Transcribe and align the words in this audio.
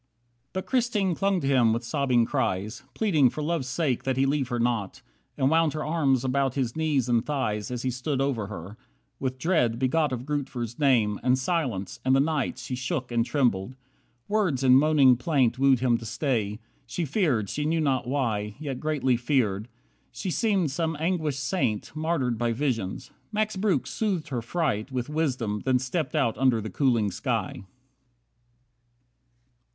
44 0.53 0.53
But 0.53 0.65
Christine 0.65 1.13
clung 1.13 1.41
to 1.41 1.47
him 1.47 1.73
with 1.73 1.83
sobbing 1.83 2.25
cries, 2.25 2.81
Pleading 2.95 3.29
for 3.29 3.43
love's 3.43 3.67
sake 3.67 4.01
that 4.03 4.17
he 4.17 4.25
leave 4.25 4.47
her 4.47 4.59
not. 4.59 5.03
And 5.37 5.51
wound 5.51 5.73
her 5.73 5.85
arms 5.85 6.23
about 6.25 6.55
his 6.55 6.75
knees 6.75 7.07
and 7.07 7.23
thighs 7.23 7.69
As 7.69 7.83
he 7.83 7.91
stood 7.91 8.19
over 8.19 8.47
her. 8.47 8.77
With 9.19 9.37
dread, 9.37 9.77
begot 9.77 10.11
Of 10.11 10.25
Grootver's 10.25 10.79
name, 10.79 11.19
and 11.21 11.37
silence, 11.37 11.99
and 12.03 12.15
the 12.15 12.19
night, 12.19 12.57
She 12.57 12.73
shook 12.73 13.11
and 13.11 13.23
trembled. 13.23 13.75
Words 14.27 14.63
in 14.63 14.73
moaning 14.73 15.17
plaint 15.17 15.59
Wooed 15.59 15.81
him 15.81 15.99
to 15.99 16.05
stay. 16.07 16.59
She 16.87 17.05
feared, 17.05 17.47
she 17.47 17.63
knew 17.63 17.79
not 17.79 18.07
why, 18.07 18.55
Yet 18.57 18.79
greatly 18.79 19.17
feared. 19.17 19.67
She 20.11 20.31
seemed 20.31 20.71
some 20.71 20.97
anguished 20.99 21.43
saint 21.45 21.95
Martyred 21.95 22.39
by 22.39 22.53
visions. 22.53 23.11
Max 23.31 23.55
Breuck 23.55 23.85
soothed 23.85 24.29
her 24.29 24.41
fright 24.41 24.91
With 24.91 25.09
wisdom, 25.09 25.61
then 25.63 25.77
stepped 25.77 26.15
out 26.15 26.39
under 26.39 26.59
the 26.59 26.71
cooling 26.71 27.11
sky. 27.11 27.65